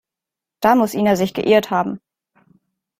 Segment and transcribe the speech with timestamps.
[0.61, 2.01] Da muss Ina sich geirrt haben.